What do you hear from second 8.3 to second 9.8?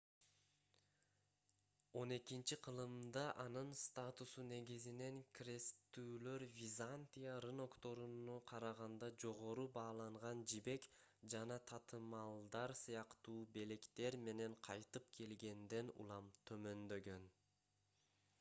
караганда жогору